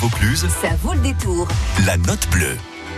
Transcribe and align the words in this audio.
Vaucluse, 0.00 0.46
Ça 0.62 0.70
vaut 0.82 0.94
le 0.94 1.00
détour. 1.00 1.46
la 1.84 1.98
note 1.98 2.26
bleue. 2.30 2.56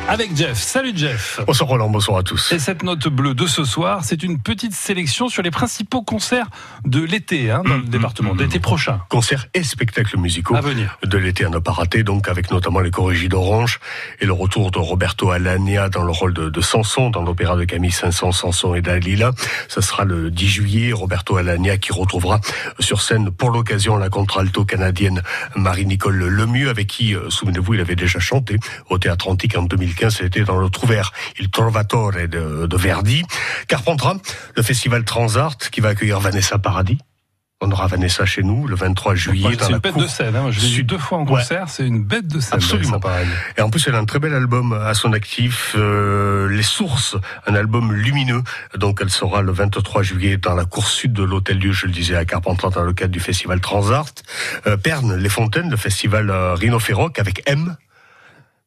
Avec 0.08 0.36
Jeff. 0.36 0.58
Salut 0.58 0.92
Jeff. 0.94 1.40
Bonsoir 1.46 1.68
Roland, 1.70 1.88
bonsoir 1.88 2.18
à 2.18 2.22
tous. 2.22 2.52
Et 2.52 2.58
cette 2.58 2.82
note 2.82 3.06
bleue 3.08 3.34
de 3.34 3.46
ce 3.46 3.64
soir, 3.64 4.04
c'est 4.04 4.22
une 4.22 4.38
petite 4.40 4.74
sélection 4.74 5.28
sur 5.28 5.42
les 5.42 5.50
principaux 5.50 6.02
concerts 6.02 6.48
de 6.84 7.00
l'été 7.00 7.50
hein, 7.50 7.62
dans 7.64 7.76
le 7.76 7.84
département, 7.84 8.34
de 8.34 8.42
l'été 8.42 8.58
prochain. 8.58 9.00
Concerts 9.08 9.46
et 9.54 9.62
spectacles 9.62 10.18
musicaux 10.18 10.56
À 10.56 10.60
venir. 10.60 10.98
de 11.04 11.16
l'été 11.16 11.44
à 11.44 11.48
ne 11.50 11.58
pas 11.58 11.70
rater, 11.72 12.02
donc 12.02 12.28
avec 12.28 12.50
notamment 12.50 12.80
les 12.80 12.90
Corrigis 12.90 13.28
d'Orange 13.28 13.78
et 14.20 14.26
le 14.26 14.32
retour 14.32 14.70
de 14.72 14.78
Roberto 14.78 15.30
Alagna 15.30 15.88
dans 15.88 16.02
le 16.02 16.10
rôle 16.12 16.34
de, 16.34 16.50
de 16.50 16.60
Samson 16.60 17.08
dans 17.10 17.22
l'opéra 17.22 17.56
de 17.56 17.64
Camille 17.64 17.92
Saint-Saëns, 17.92 18.32
Samson 18.32 18.74
et 18.74 18.82
Dalila. 18.82 19.30
Ça 19.68 19.80
sera 19.82 20.04
le 20.04 20.30
10 20.30 20.48
juillet, 20.48 20.92
Roberto 20.92 21.36
Alagna 21.36 21.78
qui 21.78 21.92
retrouvera 21.92 22.40
sur 22.80 23.00
scène 23.02 23.30
pour 23.30 23.50
l'occasion 23.50 23.96
la 23.96 24.10
contralto 24.10 24.64
canadienne 24.64 25.22
Marie-Nicole 25.56 26.16
Lemieux 26.18 26.68
avec 26.68 26.88
qui, 26.88 27.14
euh, 27.14 27.30
souvenez-vous, 27.30 27.74
il 27.74 27.80
avait 27.80 27.96
déjà 27.96 28.18
chanté 28.18 28.58
au 28.90 28.98
Théâtre 28.98 29.28
Antique 29.28 29.56
en 29.56 29.62
2015, 29.92 30.16
c'était 30.16 30.44
dans 30.44 30.56
le 30.58 30.68
Trouvert, 30.70 31.12
Il 31.38 31.50
Trovatore 31.50 32.12
de, 32.12 32.66
de 32.66 32.76
Verdi. 32.76 33.24
Carpentras, 33.68 34.16
le 34.56 34.62
festival 34.62 35.04
Transart 35.04 35.56
qui 35.70 35.80
va 35.80 35.90
accueillir 35.90 36.18
Vanessa 36.20 36.58
Paradis. 36.58 36.98
On 37.64 37.70
aura 37.70 37.86
Vanessa 37.86 38.24
chez 38.26 38.42
nous 38.42 38.66
le 38.66 38.74
23 38.74 39.14
juillet 39.14 39.50
C'est 39.56 39.66
une 39.66 39.72
la 39.74 39.78
bête 39.78 39.92
cour 39.92 40.02
de 40.02 40.08
scène. 40.08 40.34
Hein. 40.34 40.50
Je 40.50 40.60
l'ai 40.60 40.68
vu 40.68 40.82
deux 40.82 40.98
fois 40.98 41.18
en 41.18 41.20
Ouais. 41.22 41.38
concert. 41.42 41.68
C'est 41.68 41.86
une 41.86 42.02
bête 42.02 42.26
de 42.26 42.40
scène. 42.40 42.54
Absolument. 42.54 42.98
Et 43.56 43.60
en 43.60 43.70
plus, 43.70 43.86
elle 43.86 43.94
a 43.94 43.98
un 43.98 44.04
très 44.04 44.18
bel 44.18 44.34
album 44.34 44.72
à 44.72 44.94
son 44.94 45.12
actif, 45.12 45.74
euh, 45.76 46.48
Les 46.48 46.64
Sources, 46.64 47.16
un 47.46 47.54
album 47.54 47.92
lumineux. 47.92 48.42
Donc, 48.76 48.98
elle 49.00 49.10
sera 49.10 49.42
le 49.42 49.52
23 49.52 50.02
juillet 50.02 50.38
dans 50.38 50.54
la 50.56 50.64
cour 50.64 50.88
sud 50.88 51.12
de 51.12 51.22
l'Hôtel 51.22 51.60
Dieu, 51.60 51.70
je 51.70 51.86
le 51.86 51.92
disais, 51.92 52.16
à 52.16 52.24
Carpentras, 52.24 52.70
dans 52.70 52.82
le 52.82 52.94
cadre 52.94 53.12
du 53.12 53.20
festival 53.20 53.60
Transart. 53.60 54.24
Euh, 54.66 54.76
Perne, 54.76 55.14
Les 55.14 55.28
Fontaines, 55.28 55.70
le 55.70 55.76
festival 55.76 56.30
euh, 56.30 56.54
Rhino 56.54 56.80
Ferroc 56.80 57.20
avec 57.20 57.42
M. 57.46 57.76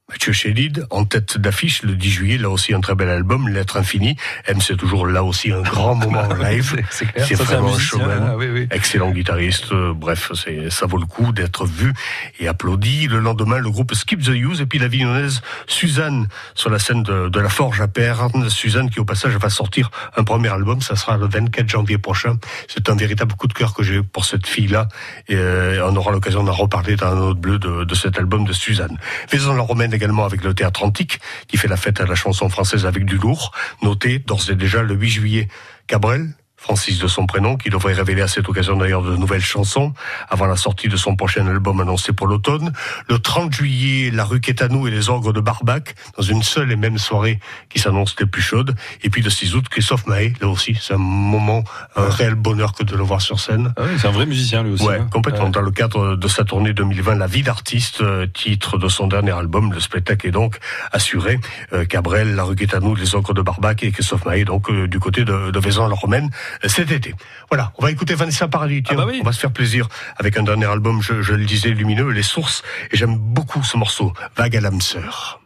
Mathieu 0.08 0.34
Chédid, 0.34 0.86
en 0.92 1.04
tête 1.04 1.40
d'affiche, 1.40 1.82
le 1.82 1.96
10 1.96 2.10
juillet, 2.12 2.38
là 2.38 2.52
aussi 2.52 2.76
un 2.76 2.80
très 2.80 2.94
bel 2.94 3.10
album, 3.10 3.50
L'être 3.50 3.76
infini. 3.76 4.16
M, 4.46 4.62
c'est 4.62 4.78
toujours 4.78 5.08
là 5.08 5.24
aussi 5.24 5.52
un 5.52 5.62
grand 5.64 5.96
moment 5.96 6.22
en 6.30 6.34
live. 6.44 6.80
C'est- 6.92 7.08
clair. 7.08 7.26
Vraiment 7.40 7.74
un 7.74 7.80
showman. 7.80 8.24
Ah, 8.30 8.38
oui, 8.38 8.46
oui. 8.54 8.68
Excellent 8.70 9.10
guitariste, 9.10 9.74
bref, 9.96 10.32
c'est, 10.36 10.70
ça 10.70 10.86
vaut 10.86 11.00
le 11.00 11.08
coup 11.08 11.32
d'être 11.32 11.66
vu 11.66 11.92
et 12.40 12.48
applaudi. 12.48 13.08
Le 13.08 13.18
lendemain, 13.20 13.58
le 13.58 13.72
groupe 13.72 13.96
Skip 13.96 14.22
the 14.22 14.28
Use 14.28 14.62
et 14.62 14.68
puis 14.68 14.78
la 14.78 14.88
vignonnaise 14.88 15.42
Suzanne 15.66 16.28
sur 16.54 16.70
la 16.70 16.78
scène 16.78 17.02
de, 17.02 17.28
de 17.30 17.40
la 17.40 17.50
Forge 17.50 17.82
à 17.82 17.88
Perne. 17.88 18.48
Suzanne 18.52 18.92
qui 18.92 19.00
au 19.00 19.06
passage 19.06 19.36
va 19.38 19.50
sortir 19.50 19.90
un 20.16 20.24
premier 20.24 20.50
album, 20.50 20.82
ça 20.82 20.96
sera 20.96 21.18
le 21.18 21.26
24 21.28 21.68
janvier 21.68 21.98
prochain. 21.98 22.38
C'est 22.68 22.90
un 22.90 22.96
véritable 22.96 23.34
coup 23.34 23.48
de 23.48 23.54
cœur 23.54 23.74
que 23.74 23.82
j'ai 23.82 24.04
pour 24.04 24.26
cette 24.26 24.46
fille-là 24.46 24.88
et 25.28 25.36
euh, 25.36 25.84
on 25.90 25.96
aura 25.96 26.12
l'occasion 26.12 26.44
d'en 26.44 26.54
reparler 26.54 26.96
dans 26.96 27.08
un 27.08 27.18
autre 27.18 27.40
bleu 27.40 27.58
de, 27.58 27.84
de 27.86 27.96
cet 27.96 28.20
album 28.20 28.46
de 28.46 28.54
Suzanne. 28.54 28.98
Faisons 29.28 29.56
la 29.56 29.64
romaine 29.64 29.95
également 29.96 30.26
avec 30.26 30.44
le 30.44 30.54
théâtre 30.54 30.84
antique 30.84 31.20
qui 31.48 31.58
fait 31.58 31.68
la 31.68 31.78
fête 31.78 32.00
à 32.00 32.06
la 32.06 32.16
chanson 32.16 32.50
française 32.50 32.86
avec 32.86 33.06
du 33.06 33.18
lourd. 33.18 33.52
Notez 33.82 34.20
d'ores 34.20 34.50
et 34.50 34.56
déjà 34.56 34.84
le 34.84 34.94
8 34.94 35.10
juillet 35.10 35.48
Cabrel, 35.88 36.34
Francis 36.66 36.98
de 36.98 37.06
son 37.06 37.28
prénom, 37.28 37.58
qui 37.58 37.70
devrait 37.70 37.94
révéler 37.94 38.24
à 38.24 38.28
cette 38.28 38.50
occasion 38.50 38.76
d'ailleurs 38.76 39.04
de 39.04 39.16
nouvelles 39.16 39.40
chansons 39.40 39.94
avant 40.30 40.48
la 40.48 40.56
sortie 40.56 40.88
de 40.88 40.98
son 40.98 41.16
prochain 41.16 41.46
album 41.46 41.80
annoncé 41.80 42.12
pour 42.12 42.26
l'automne. 42.26 42.74
Le 43.08 43.20
30 43.20 43.54
juillet, 43.54 44.10
la 44.10 44.26
rue 44.26 44.42
Quétanou 44.42 44.88
et 44.88 44.92
les 44.92 45.10
orgues 45.10 45.32
de 45.32 45.42
Barbac, 45.42 45.94
dans 46.18 46.24
une 46.24 46.42
seule 46.42 46.72
et 46.72 46.76
même 46.76 46.98
soirée 46.98 47.40
qui 47.70 47.78
s'annonce 47.78 48.16
les 48.20 48.26
plus 48.26 48.42
chaudes. 48.42 48.76
Et 49.04 49.12
puis 49.12 49.22
le 49.22 49.30
6 49.30 49.54
août, 49.54 49.70
Christophe 49.70 50.08
Mahé, 50.08 50.34
là 50.42 50.48
aussi, 50.48 50.76
c'est 50.82 50.96
un 50.96 50.98
moment, 50.98 51.64
un 51.96 52.10
réel 52.10 52.34
bonheur 52.34 52.74
que 52.74 52.84
de 52.84 52.96
le 52.96 53.04
voir 53.04 53.22
sur 53.22 53.40
scène. 53.40 53.72
Ah 53.78 53.84
oui, 53.86 54.00
c'est 54.00 54.08
un 54.08 54.12
vrai 54.12 54.26
musicien 54.26 54.64
lui 54.64 54.72
aussi. 54.72 54.86
Ouais, 54.86 54.98
hein. 54.98 55.08
complètement. 55.12 55.46
Ouais. 55.46 55.52
Dans 55.52 55.62
le 55.62 55.70
cadre 55.70 56.16
de 56.16 56.28
sa 56.28 56.46
tournée 56.46 56.74
2020, 56.74 57.14
La 57.14 57.28
vie 57.28 57.44
d'artiste, 57.44 58.02
euh, 58.02 58.26
titre 58.26 58.80
de 58.80 58.88
son 58.88 59.06
dernier 59.06 59.34
album, 59.34 59.72
le 59.72 59.80
spectacle 59.80 60.26
est 60.26 60.32
donc 60.32 60.58
assuré. 60.92 61.40
Euh, 61.74 61.86
Cabrel, 61.86 62.34
La 62.34 62.44
rue 62.44 62.56
Guétanou, 62.56 62.96
Les 62.96 63.14
Ocres 63.14 63.36
de 63.36 63.44
Barbac 63.44 63.84
et 63.84 63.92
Christophe 63.92 64.26
Maé, 64.26 64.46
donc 64.46 64.72
euh, 64.72 64.88
du 64.88 65.00
côté 65.00 65.26
de, 65.26 65.52
de 65.52 65.60
Vaison-la-Romaine 65.60 66.16
euh, 66.24 66.55
cet 66.66 66.92
été. 66.92 67.14
Voilà, 67.50 67.72
on 67.78 67.84
va 67.84 67.92
écouter 67.92 68.16
Vanessa 68.16 68.48
Paradis. 68.48 68.84
Tiens, 68.84 68.98
Ah 69.00 69.06
bah 69.06 69.12
oui. 69.12 69.20
on 69.22 69.26
va 69.26 69.32
se 69.32 69.40
faire 69.40 69.52
plaisir 69.52 69.88
avec 70.18 70.38
un 70.38 70.44
dernier 70.44 70.66
album, 70.66 71.02
je, 71.02 71.22
je 71.22 71.34
le 71.34 71.46
disais, 71.46 71.70
lumineux, 71.70 72.10
Les 72.10 72.24
Sources. 72.24 72.64
Et 72.92 72.98
j'aime 72.98 73.16
beaucoup 73.18 73.64
ce 73.64 73.78
morceau, 73.78 74.14
Vague 74.36 74.56
à 74.58 74.62
l'âme 74.62 74.82
sœur. 74.82 75.42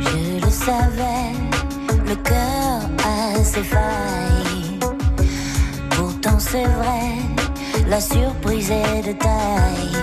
Je 0.00 0.44
le 0.44 0.50
savais, 0.50 1.32
le 2.08 2.14
cœur 2.16 2.80
a 3.04 3.44
ses 3.44 3.62
failles. 3.64 4.78
Pourtant 5.90 6.38
c'est 6.38 6.64
vrai, 6.64 7.02
la 7.92 8.00
surprise 8.00 8.70
est 8.70 9.02
de 9.06 9.12
taille. 9.12 9.96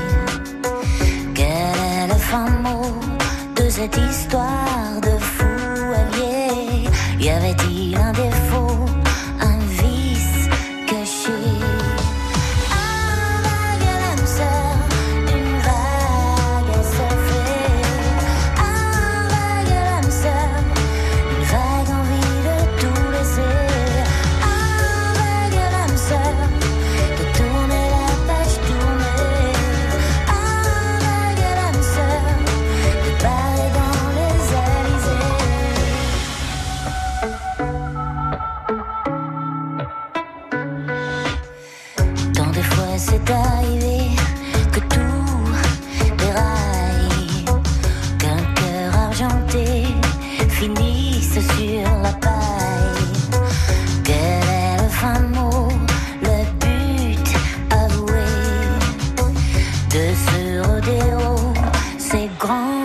Quel 1.33 1.47
est 1.47 2.07
le 2.07 2.19
fin 2.29 2.47
mot 2.61 2.85
de 3.55 3.67
cette 3.67 3.97
histoire 3.97 5.01
de 5.01 5.17
fou 5.17 5.45
allié? 6.01 6.87
Y 7.19 7.29
avait-il 7.29 7.97
un 7.97 8.11
défaut, 8.11 8.28
grand. 62.49 62.78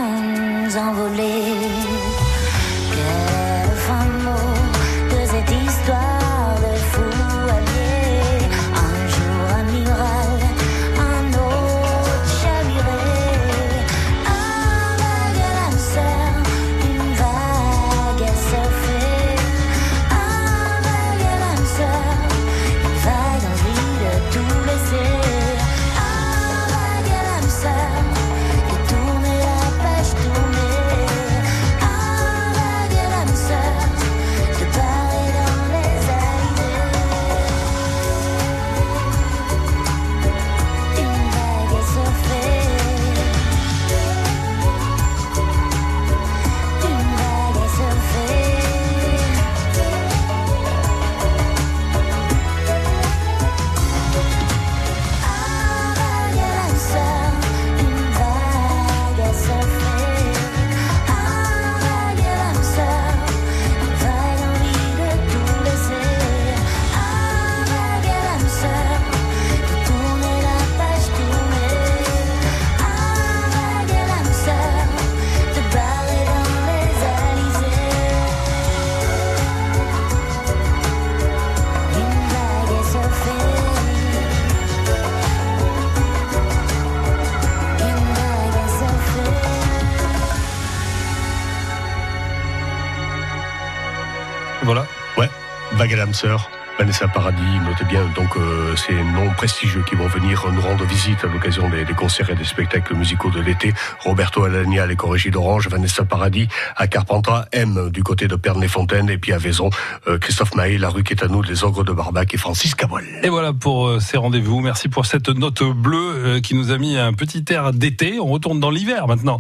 Vagadamser. 95.75 96.37
Vanessa 96.79 97.07
Paradis, 97.07 97.59
notez 97.65 97.85
bien 97.85 98.05
donc 98.17 98.37
euh, 98.37 98.75
ces 98.75 98.93
noms 98.93 99.31
prestigieux 99.37 99.85
qui 99.89 99.95
vont 99.95 100.09
venir 100.09 100.45
nous 100.51 100.61
rendre 100.61 100.85
visite 100.85 101.23
à 101.23 101.29
l'occasion 101.29 101.69
des, 101.69 101.85
concerts 101.95 102.31
et 102.31 102.35
des 102.35 102.45
spectacles 102.45 102.95
musicaux 102.95 103.31
de 103.31 103.41
l'été. 103.41 103.73
Roberto 104.01 104.43
Alagna, 104.43 104.85
les 104.87 104.97
Corrigis 104.97 105.31
d'Orange, 105.31 105.69
Vanessa 105.69 106.05
Paradis 106.05 106.49
à 106.77 106.89
Carpentras, 106.89 107.47
M 107.53 107.91
du 107.91 108.03
côté 108.03 108.27
de 108.27 108.35
Pernay-Fontaine 108.35 109.09
et 109.09 109.19
puis 109.19 109.33
à 109.33 109.39
Vaison, 109.39 109.71
euh, 110.09 110.19
Christophe 110.19 110.55
Maé, 110.57 110.79
La 110.79 110.89
rue 110.89 111.05
qui 111.05 111.13
est 111.13 111.23
à 111.23 111.29
nous, 111.29 111.43
les 111.43 111.63
Ogres 111.63 111.85
de 111.85 111.93
Barbac 111.93 112.35
et 112.35 112.39
Francis 112.39 112.75
Cabrel. 112.75 113.05
Et 113.23 113.29
voilà 113.29 113.53
pour 113.53 113.87
euh, 113.87 114.01
ces 114.01 114.17
rendez-vous. 114.17 114.61
Merci 114.61 114.89
pour 114.89 115.07
cette 115.07 115.29
note 115.29 115.63
bleue 115.63 116.41
qui 116.43 116.55
nous 116.55 116.73
a 116.73 116.79
mis 116.79 116.99
un 116.99 117.13
petit 117.13 117.45
air 117.51 117.73
d'été. 117.73 118.19
On 118.19 118.27
retourne 118.27 118.59
dans 118.59 118.71
l'hiver 118.71 119.07
maintenant. 119.07 119.39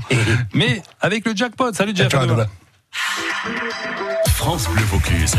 Mais 0.55 0.83
avec 1.01 1.27
le 1.27 1.35
jackpot. 1.35 1.73
Salut 1.73 1.93
Jeff. 1.97 2.15
France 4.37 4.69
Bleu 4.69 4.85
Vaucluse. 4.85 5.35